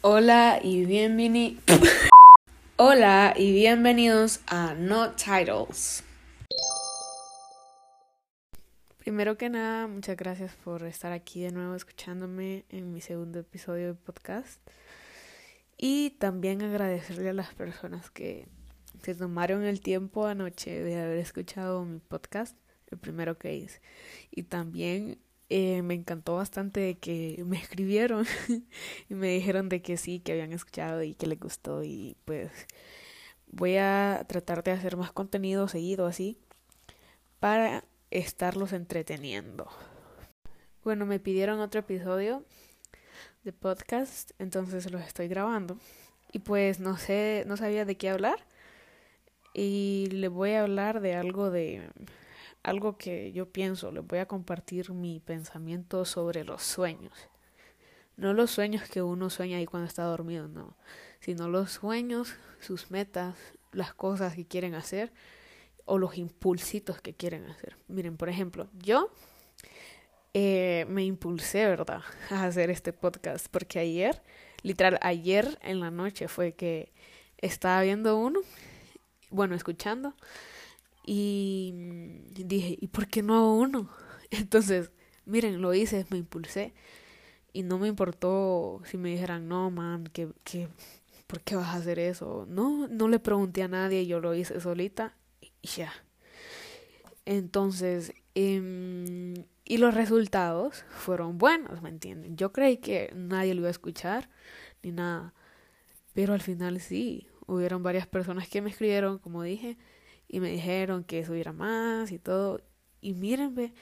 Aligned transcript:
Hola 0.00 0.60
y. 0.62 1.58
Hola 2.76 3.34
y 3.36 3.50
bienvenidos 3.50 4.42
a 4.46 4.74
No 4.74 5.10
Titles. 5.10 6.04
Primero 8.98 9.36
que 9.36 9.48
nada, 9.48 9.88
muchas 9.88 10.16
gracias 10.16 10.54
por 10.62 10.84
estar 10.84 11.10
aquí 11.10 11.40
de 11.40 11.50
nuevo 11.50 11.74
escuchándome 11.74 12.64
en 12.68 12.92
mi 12.92 13.00
segundo 13.00 13.40
episodio 13.40 13.88
de 13.88 13.94
podcast. 13.94 14.60
Y 15.76 16.10
también 16.20 16.62
agradecerle 16.62 17.30
a 17.30 17.32
las 17.32 17.52
personas 17.54 18.08
que 18.08 18.46
se 19.02 19.16
tomaron 19.16 19.64
el 19.64 19.80
tiempo 19.80 20.26
anoche 20.26 20.80
de 20.80 21.00
haber 21.00 21.18
escuchado 21.18 21.84
mi 21.84 21.98
podcast, 21.98 22.56
el 22.92 22.98
primero 22.98 23.36
que 23.36 23.56
hice. 23.56 23.80
Y 24.30 24.44
también 24.44 25.18
eh, 25.50 25.82
me 25.82 25.94
encantó 25.94 26.36
bastante 26.36 26.98
que 26.98 27.42
me 27.46 27.56
escribieron 27.56 28.26
y 29.08 29.14
me 29.14 29.28
dijeron 29.28 29.68
de 29.68 29.80
que 29.82 29.96
sí, 29.96 30.20
que 30.20 30.32
habían 30.32 30.52
escuchado 30.52 31.02
y 31.02 31.14
que 31.14 31.26
les 31.26 31.40
gustó 31.40 31.82
y 31.82 32.16
pues 32.24 32.50
voy 33.46 33.76
a 33.76 34.24
tratar 34.28 34.62
de 34.62 34.72
hacer 34.72 34.96
más 34.96 35.12
contenido 35.12 35.66
seguido 35.68 36.06
así 36.06 36.38
para 37.40 37.84
estarlos 38.10 38.72
entreteniendo. 38.72 39.68
Bueno, 40.84 41.06
me 41.06 41.18
pidieron 41.18 41.60
otro 41.60 41.80
episodio 41.80 42.44
de 43.44 43.52
podcast, 43.52 44.32
entonces 44.38 44.90
los 44.90 45.02
estoy 45.02 45.28
grabando 45.28 45.78
y 46.32 46.40
pues 46.40 46.78
no 46.80 46.98
sé, 46.98 47.44
no 47.46 47.56
sabía 47.56 47.84
de 47.84 47.96
qué 47.96 48.10
hablar 48.10 48.46
y 49.54 50.08
le 50.10 50.28
voy 50.28 50.52
a 50.52 50.62
hablar 50.62 51.00
de 51.00 51.14
algo 51.14 51.50
de 51.50 51.88
algo 52.62 52.96
que 52.98 53.32
yo 53.32 53.50
pienso, 53.50 53.90
les 53.92 54.06
voy 54.06 54.18
a 54.18 54.26
compartir 54.26 54.90
mi 54.92 55.20
pensamiento 55.20 56.04
sobre 56.04 56.44
los 56.44 56.62
sueños. 56.62 57.12
No 58.16 58.32
los 58.34 58.50
sueños 58.50 58.88
que 58.88 59.00
uno 59.00 59.30
sueña 59.30 59.58
ahí 59.58 59.66
cuando 59.66 59.86
está 59.86 60.02
dormido, 60.02 60.48
no, 60.48 60.76
sino 61.20 61.48
los 61.48 61.70
sueños, 61.72 62.34
sus 62.58 62.90
metas, 62.90 63.36
las 63.72 63.94
cosas 63.94 64.34
que 64.34 64.46
quieren 64.46 64.74
hacer 64.74 65.12
o 65.84 65.98
los 65.98 66.18
impulsitos 66.18 67.00
que 67.00 67.14
quieren 67.14 67.46
hacer. 67.46 67.76
Miren, 67.86 68.16
por 68.16 68.28
ejemplo, 68.28 68.68
yo 68.82 69.10
eh, 70.34 70.84
me 70.88 71.04
impulsé, 71.04 71.66
¿verdad?, 71.66 72.02
a 72.30 72.44
hacer 72.44 72.70
este 72.70 72.92
podcast 72.92 73.46
porque 73.50 73.78
ayer, 73.78 74.22
literal, 74.62 74.98
ayer 75.02 75.58
en 75.62 75.80
la 75.80 75.90
noche 75.90 76.28
fue 76.28 76.52
que 76.52 76.92
estaba 77.38 77.82
viendo 77.82 78.18
uno, 78.18 78.40
bueno, 79.30 79.54
escuchando, 79.54 80.14
y 81.10 82.44
dije, 82.44 82.76
¿y 82.78 82.88
por 82.88 83.06
qué 83.08 83.22
no 83.22 83.34
hago 83.34 83.54
uno? 83.54 83.88
Entonces, 84.30 84.90
miren, 85.24 85.62
lo 85.62 85.72
hice, 85.72 86.04
me 86.10 86.18
impulsé. 86.18 86.74
Y 87.54 87.62
no 87.62 87.78
me 87.78 87.88
importó 87.88 88.82
si 88.84 88.98
me 88.98 89.10
dijeran, 89.10 89.48
no, 89.48 89.70
man, 89.70 90.04
que, 90.12 90.28
que, 90.44 90.68
¿por 91.26 91.40
qué 91.40 91.56
vas 91.56 91.68
a 91.68 91.78
hacer 91.78 91.98
eso? 91.98 92.46
No, 92.48 92.88
no 92.88 93.08
le 93.08 93.18
pregunté 93.20 93.62
a 93.62 93.68
nadie, 93.68 94.06
yo 94.06 94.20
lo 94.20 94.34
hice 94.34 94.60
solita 94.60 95.14
y 95.40 95.66
ya. 95.66 95.92
Entonces, 97.24 98.12
eh, 98.34 99.34
y 99.64 99.78
los 99.78 99.94
resultados 99.94 100.84
fueron 100.90 101.38
buenos, 101.38 101.80
¿me 101.80 101.88
entienden? 101.88 102.36
Yo 102.36 102.52
creí 102.52 102.76
que 102.76 103.10
nadie 103.14 103.54
lo 103.54 103.60
iba 103.60 103.68
a 103.68 103.70
escuchar 103.70 104.28
ni 104.82 104.92
nada. 104.92 105.32
Pero 106.12 106.34
al 106.34 106.42
final 106.42 106.80
sí, 106.80 107.28
hubieron 107.46 107.82
varias 107.82 108.06
personas 108.06 108.46
que 108.48 108.60
me 108.60 108.68
escribieron, 108.70 109.18
como 109.18 109.42
dije, 109.42 109.78
y 110.28 110.40
me 110.40 110.50
dijeron 110.50 111.04
que 111.04 111.24
subiera 111.24 111.52
más 111.52 112.12
y 112.12 112.18
todo. 112.18 112.60
Y 113.00 113.14
mírenme, 113.14 113.72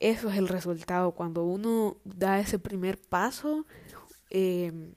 eso 0.00 0.28
es 0.28 0.36
el 0.36 0.48
resultado. 0.48 1.12
Cuando 1.12 1.44
uno 1.44 1.98
da 2.04 2.40
ese 2.40 2.58
primer 2.58 2.98
paso, 3.00 3.66
eh, 4.30 4.92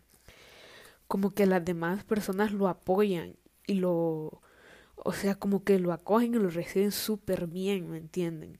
como 1.07 1.31
que 1.31 1.45
las 1.45 1.63
demás 1.63 2.03
personas 2.03 2.51
lo 2.51 2.67
apoyan 2.67 3.35
y 3.65 3.75
lo, 3.75 4.41
o 4.95 5.13
sea, 5.13 5.35
como 5.35 5.63
que 5.63 5.79
lo 5.79 5.93
acogen 5.93 6.33
y 6.33 6.39
lo 6.39 6.49
reciben 6.49 6.91
súper 6.91 7.47
bien, 7.47 7.89
¿me 7.89 7.97
entienden? 7.97 8.59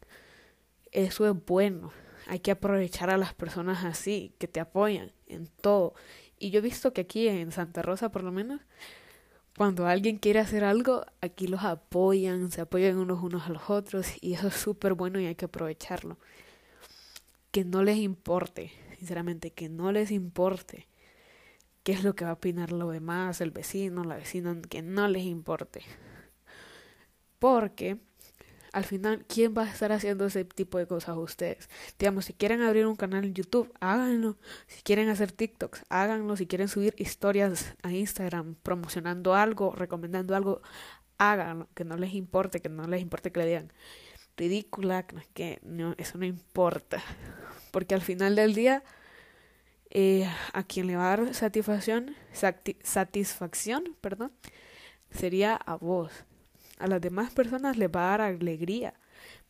Eso 0.91 1.27
es 1.27 1.45
bueno. 1.45 1.91
Hay 2.27 2.39
que 2.39 2.51
aprovechar 2.51 3.09
a 3.09 3.17
las 3.17 3.33
personas 3.33 3.85
así, 3.85 4.33
que 4.37 4.47
te 4.47 4.59
apoyan 4.59 5.13
en 5.27 5.47
todo. 5.47 5.93
Y 6.39 6.51
yo 6.51 6.59
he 6.59 6.61
visto 6.61 6.93
que 6.93 7.01
aquí 7.01 7.27
en 7.27 7.51
Santa 7.51 7.81
Rosa, 7.81 8.11
por 8.11 8.23
lo 8.23 8.31
menos, 8.31 8.61
cuando 9.57 9.87
alguien 9.87 10.19
quiere 10.19 10.39
hacer 10.39 10.63
algo, 10.63 11.03
aquí 11.19 11.47
los 11.47 11.63
apoyan, 11.63 12.51
se 12.51 12.61
apoyan 12.61 12.97
unos 12.97 13.23
unos 13.23 13.47
a 13.47 13.49
los 13.49 13.71
otros 13.71 14.05
y 14.21 14.33
eso 14.33 14.49
es 14.49 14.53
súper 14.53 14.93
bueno 14.93 15.19
y 15.19 15.25
hay 15.25 15.33
que 15.33 15.45
aprovecharlo. 15.45 16.19
Que 17.49 17.65
no 17.65 17.81
les 17.81 17.97
importe, 17.97 18.71
sinceramente, 18.99 19.49
que 19.49 19.67
no 19.67 19.91
les 19.91 20.11
importe 20.11 20.87
qué 21.81 21.93
es 21.93 22.03
lo 22.03 22.15
que 22.15 22.25
va 22.25 22.31
a 22.31 22.33
opinar 22.35 22.71
lo 22.71 22.91
demás, 22.91 23.41
el 23.41 23.49
vecino, 23.49 24.03
la 24.03 24.17
vecina, 24.17 24.55
que 24.69 24.83
no 24.83 25.07
les 25.07 25.23
importe. 25.23 25.81
Porque 27.39 27.97
al 28.73 28.83
final, 28.83 29.25
¿quién 29.27 29.53
va 29.57 29.63
a 29.63 29.71
estar 29.71 29.91
haciendo 29.91 30.25
ese 30.25 30.45
tipo 30.45 30.77
de 30.77 30.87
cosas 30.87 31.17
ustedes? 31.17 31.69
Digamos, 31.99 32.25
si 32.25 32.33
quieren 32.33 32.61
abrir 32.61 32.85
un 32.87 32.95
canal 32.95 33.25
en 33.25 33.33
YouTube, 33.33 33.73
háganlo. 33.79 34.37
Si 34.67 34.81
quieren 34.81 35.09
hacer 35.09 35.31
TikToks, 35.31 35.83
háganlo. 35.89 36.35
Si 36.37 36.47
quieren 36.47 36.67
subir 36.67 36.93
historias 36.97 37.75
a 37.83 37.91
Instagram 37.91 38.55
promocionando 38.63 39.35
algo, 39.35 39.71
recomendando 39.71 40.35
algo, 40.35 40.61
háganlo. 41.17 41.67
Que 41.73 41.83
no 41.85 41.97
les 41.97 42.13
importe, 42.13 42.61
que 42.61 42.69
no 42.69 42.87
les 42.87 43.01
importe 43.01 43.31
que 43.31 43.39
le 43.39 43.45
digan 43.47 43.73
ridícula, 44.37 45.05
que 45.33 45.59
no, 45.63 45.95
eso 45.97 46.17
no 46.17 46.25
importa. 46.25 47.01
Porque 47.71 47.95
al 47.95 48.01
final 48.01 48.35
del 48.35 48.53
día, 48.53 48.83
eh, 49.89 50.29
a 50.53 50.63
quien 50.63 50.87
le 50.87 50.95
va 50.95 51.13
a 51.13 51.17
dar 51.17 51.33
satisfacción, 51.33 52.15
satisfacción, 52.83 53.95
perdón, 53.99 54.31
sería 55.11 55.55
a 55.55 55.75
vos. 55.75 56.11
A 56.77 56.87
las 56.87 57.01
demás 57.01 57.31
personas 57.31 57.77
les 57.77 57.89
va 57.89 58.07
a 58.07 58.17
dar 58.17 58.21
alegría, 58.21 58.93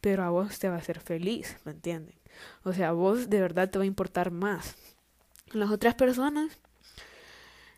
pero 0.02 0.24
a 0.24 0.30
vos 0.30 0.60
te 0.60 0.70
va 0.70 0.76
a 0.76 0.80
hacer 0.80 1.00
feliz, 1.00 1.58
¿me 1.66 1.72
entienden? 1.72 2.16
O 2.64 2.74
sea, 2.74 2.90
a 2.90 2.94
vos 2.94 3.30
de 3.30 3.42
verdad 3.42 3.70
te 3.70 3.78
va 3.78 3.84
a 3.84 3.88
importar 3.88 4.32
más. 4.32 4.76
Las 5.52 5.72
otras 5.72 5.96
personas, 5.96 6.58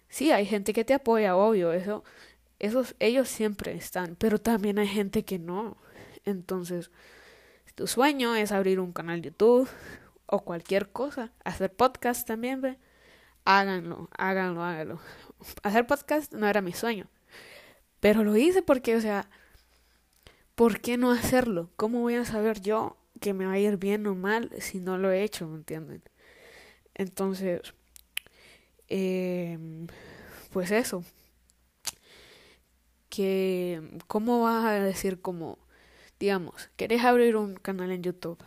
sí, 0.07 0.31
hay 0.31 0.45
gente 0.45 0.73
que 0.73 0.85
te 0.85 0.93
apoya, 0.93 1.35
obvio, 1.35 1.71
eso, 1.71 2.03
esos, 2.59 2.95
ellos 2.99 3.29
siempre 3.29 3.73
están, 3.75 4.15
pero 4.15 4.39
también 4.39 4.79
hay 4.79 4.87
gente 4.87 5.23
que 5.23 5.39
no. 5.39 5.77
Entonces, 6.25 6.91
si 7.65 7.73
tu 7.73 7.87
sueño 7.87 8.35
es 8.35 8.51
abrir 8.51 8.79
un 8.79 8.91
canal 8.91 9.21
YouTube 9.21 9.69
o 10.25 10.39
cualquier 10.41 10.89
cosa, 10.91 11.31
hacer 11.43 11.73
podcast 11.73 12.27
también, 12.27 12.61
ve, 12.61 12.77
háganlo, 13.45 14.09
háganlo, 14.17 14.63
háganlo. 14.63 14.99
Hacer 15.63 15.87
podcast 15.87 16.33
no 16.33 16.47
era 16.47 16.61
mi 16.61 16.73
sueño, 16.73 17.07
pero 17.99 18.23
lo 18.23 18.35
hice 18.37 18.61
porque, 18.61 18.95
o 18.95 19.01
sea, 19.01 19.29
¿por 20.55 20.81
qué 20.81 20.97
no 20.97 21.11
hacerlo? 21.11 21.69
¿Cómo 21.75 22.01
voy 22.01 22.15
a 22.15 22.25
saber 22.25 22.61
yo 22.61 22.97
que 23.19 23.33
me 23.33 23.45
va 23.45 23.53
a 23.53 23.59
ir 23.59 23.77
bien 23.77 24.07
o 24.07 24.15
mal 24.15 24.51
si 24.59 24.79
no 24.79 24.97
lo 24.97 25.11
he 25.11 25.23
hecho? 25.23 25.47
¿Me 25.47 25.57
entienden? 25.57 26.03
Entonces, 26.95 27.61
eh, 28.89 29.57
pues 30.51 30.71
eso. 30.71 31.03
Que, 33.09 33.81
¿cómo 34.07 34.41
vas 34.43 34.65
a 34.65 34.73
decir 34.73 35.19
como, 35.21 35.57
digamos, 36.19 36.69
querés 36.77 37.03
abrir 37.03 37.35
un 37.35 37.55
canal 37.55 37.91
en 37.91 38.03
YouTube 38.03 38.37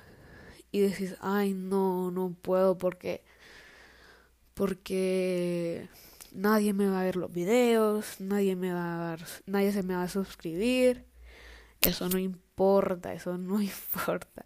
y 0.70 0.80
decís, 0.80 1.16
ay, 1.20 1.52
no, 1.54 2.10
no 2.10 2.34
puedo 2.42 2.78
porque, 2.78 3.22
porque 4.54 5.88
nadie 6.32 6.72
me 6.72 6.86
va 6.88 7.00
a 7.00 7.04
ver 7.04 7.16
los 7.16 7.32
videos, 7.32 8.20
nadie 8.20 8.56
me 8.56 8.72
va 8.72 8.94
a 8.94 8.98
dar, 8.98 9.20
nadie 9.46 9.72
se 9.72 9.82
me 9.82 9.94
va 9.94 10.04
a 10.04 10.08
suscribir. 10.08 11.06
Eso 11.80 12.08
no 12.08 12.18
importa, 12.18 13.12
eso 13.12 13.38
no 13.38 13.60
importa. 13.62 14.44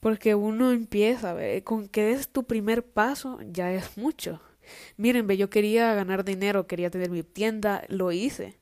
Porque 0.00 0.34
uno 0.34 0.72
empieza, 0.72 1.36
con 1.64 1.88
que 1.88 2.04
des 2.04 2.28
tu 2.28 2.44
primer 2.44 2.84
paso 2.84 3.38
ya 3.42 3.72
es 3.72 3.96
mucho. 3.96 4.40
Miren, 4.96 5.26
ve, 5.26 5.36
yo 5.36 5.50
quería 5.50 5.94
ganar 5.94 6.24
dinero, 6.24 6.66
quería 6.66 6.90
tener 6.90 7.10
mi 7.10 7.22
tienda, 7.22 7.84
lo 7.88 8.12
hice. 8.12 8.58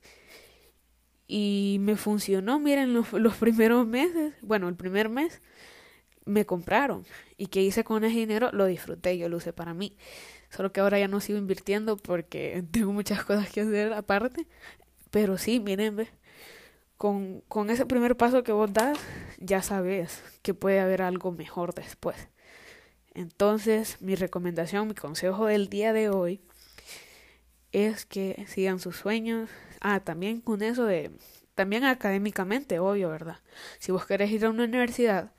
Y 1.29 1.79
me 1.81 1.97
funcionó, 1.97 2.61
miren, 2.61 2.95
los, 2.95 3.13
los 3.13 3.37
primeros 3.37 3.87
meses, 3.87 4.35
bueno, 4.43 4.69
el 4.69 4.77
primer 4.77 5.09
mes 5.09 5.43
me 6.27 6.45
compraron. 6.45 7.07
¿Y 7.39 7.47
qué 7.47 7.63
hice 7.63 7.85
con 7.85 8.05
ese 8.05 8.17
dinero? 8.19 8.51
Lo 8.53 8.67
disfruté, 8.67 9.17
yo 9.17 9.29
lo 9.31 9.39
usé 9.39 9.53
para 9.55 9.73
mí. 9.73 9.97
Solo 10.51 10.73
que 10.73 10.81
ahora 10.81 10.99
ya 10.99 11.09
no 11.09 11.21
sigo 11.21 11.39
invirtiendo 11.39 11.97
porque 11.97 12.63
tengo 12.71 12.93
muchas 12.93 13.25
cosas 13.25 13.51
que 13.51 13.63
hacer 13.63 13.95
aparte. 13.95 14.47
Pero 15.11 15.39
sí, 15.39 15.61
miren. 15.61 16.09
Con, 16.99 17.43
con 17.49 17.69
ese 17.69 17.85
primer 17.85 18.17
paso 18.17 18.43
que 18.43 18.53
vos 18.53 18.73
das, 18.73 18.99
ya 19.39 19.61
sabes 19.63 20.23
que 20.41 20.55
puede 20.55 20.81
haber 20.81 21.03
algo 21.03 21.31
mejor 21.31 21.75
después. 21.75 22.17
Entonces, 23.13 24.01
mi 24.01 24.15
recomendación, 24.15 24.89
mi 24.89 24.95
consejo 24.95 25.47
del 25.47 25.69
día 25.69 25.93
de 25.93 26.09
hoy 26.09 26.41
es 27.73 28.07
que 28.07 28.47
sigan 28.49 28.81
sus 28.81 28.97
sueños. 28.97 29.51
Ah, 29.81 30.01
también 30.01 30.41
con 30.41 30.63
eso 30.63 30.87
de, 30.87 31.11
también 31.55 31.85
académicamente, 31.85 32.79
obvio, 32.79 33.11
¿verdad? 33.11 33.39
Si 33.79 33.93
vos 33.93 34.07
querés 34.07 34.31
ir 34.31 34.45
a 34.45 34.51
una 34.51 34.65
universidad, 34.65 35.33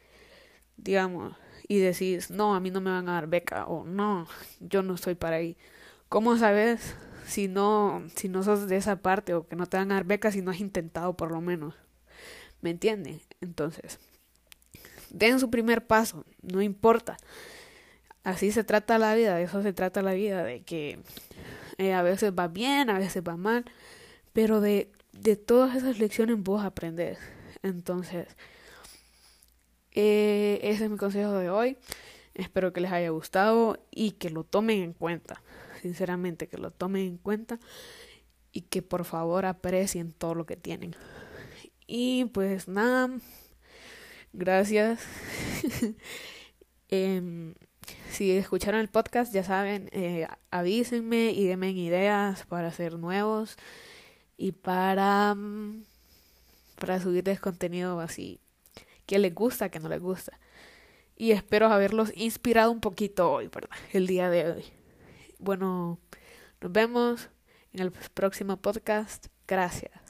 digamos, 0.78 1.36
y 1.68 1.80
decís, 1.80 2.32
no, 2.32 2.56
a 2.56 2.60
mí 2.60 2.72
no 2.72 2.82
me 2.82 2.92
van 2.92 3.10
a 3.10 3.14
dar 3.14 3.28
beca 3.28 3.66
o 3.66 3.84
no, 3.86 4.28
yo 4.60 4.84
no 4.84 4.96
estoy 4.96 5.16
para 5.16 5.38
ahí. 5.38 5.58
¿Cómo 6.10 6.38
sabes 6.38 6.96
si 7.28 7.48
no, 7.48 8.04
si 8.16 8.30
no 8.30 8.42
sos 8.42 8.68
de 8.68 8.78
esa 8.78 8.98
parte 8.98 9.34
o 9.34 9.48
que 9.48 9.56
no 9.56 9.68
te 9.68 9.78
van 9.78 9.92
a 9.92 9.96
dar 9.96 10.06
becas 10.06 10.34
si 10.34 10.42
no 10.42 10.52
has 10.52 10.60
intentado 10.60 11.16
por 11.16 11.32
lo 11.32 11.42
menos. 11.42 11.76
¿Me 12.62 12.72
entienden? 12.72 13.22
Entonces, 13.42 14.00
den 15.10 15.40
su 15.40 15.50
primer 15.50 15.86
paso, 15.86 16.26
no 16.42 16.62
importa. 16.62 17.18
Así 18.24 18.52
se 18.52 18.64
trata 18.64 18.98
la 18.98 19.14
vida, 19.14 19.36
de 19.36 19.44
eso 19.44 19.62
se 19.62 19.74
trata 19.74 20.02
la 20.02 20.14
vida, 20.14 20.44
de 20.44 20.62
que 20.62 21.00
eh, 21.78 21.94
a 21.94 22.02
veces 22.02 22.34
va 22.34 22.48
bien, 22.48 22.90
a 22.90 22.98
veces 22.98 23.24
va 23.24 23.38
mal, 23.38 23.66
pero 24.34 24.60
de, 24.60 24.92
de 25.12 25.36
todas 25.36 25.76
esas 25.76 26.00
lecciones 26.00 26.42
vos 26.42 26.64
aprendes. 26.64 27.20
Entonces, 27.62 28.28
eh, 30.00 30.60
ese 30.62 30.86
es 30.86 30.92
mi 30.92 30.98
consejo 30.98 31.34
de 31.34 31.50
hoy. 31.50 31.76
Espero 32.36 32.72
que 32.72 32.82
les 32.82 32.92
haya 32.92 33.10
gustado 33.10 33.84
y 33.90 34.12
que 34.12 34.30
lo 34.30 34.44
tomen 34.44 34.84
en 34.84 34.94
cuenta. 34.94 35.42
Sinceramente, 35.82 36.48
que 36.48 36.60
lo 36.60 36.70
tomen 36.70 37.08
en 37.08 37.18
cuenta 37.18 37.60
y 38.52 38.62
que 38.62 38.84
por 38.84 39.06
favor 39.06 39.48
aprecien 39.48 40.12
todo 40.12 40.36
lo 40.36 40.46
que 40.46 40.56
tienen. 40.56 40.96
Y 41.88 42.26
pues 42.26 42.68
nada, 42.68 43.10
gracias. 44.34 45.04
eh, 46.90 47.56
si 48.12 48.32
escucharon 48.34 48.82
el 48.82 48.90
podcast, 48.90 49.34
ya 49.34 49.44
saben, 49.44 49.90
eh, 49.94 50.28
avísenme 50.52 51.32
y 51.32 51.48
denme 51.48 51.72
ideas 51.72 52.46
para 52.46 52.68
hacer 52.68 53.00
nuevos 53.00 53.58
y 54.38 54.52
para, 54.52 55.34
mm, 55.34 55.86
para 56.80 57.02
subirles 57.02 57.40
contenido 57.40 58.00
así 58.00 58.40
que 59.07 59.18
les 59.18 59.33
gusta, 59.33 59.69
que 59.69 59.80
no 59.80 59.89
les 59.89 60.00
gusta. 60.00 60.39
Y 61.15 61.31
espero 61.31 61.68
haberlos 61.68 62.12
inspirado 62.15 62.71
un 62.71 62.80
poquito 62.80 63.31
hoy, 63.31 63.48
¿verdad? 63.48 63.75
El 63.92 64.06
día 64.06 64.30
de 64.30 64.51
hoy. 64.51 64.65
Bueno, 65.39 66.00
nos 66.62 66.71
vemos 66.71 67.30
en 67.74 67.80
el 67.81 67.92
próximo 68.13 68.57
podcast. 68.57 69.27
Gracias. 69.48 70.06